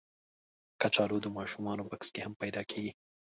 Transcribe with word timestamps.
کچالو 0.81 1.17
د 1.23 1.27
ماشومانو 1.37 1.83
بکس 1.91 2.09
کې 2.13 2.21
هم 2.25 2.33
پیدا 2.41 2.61
کېږي 2.71 2.91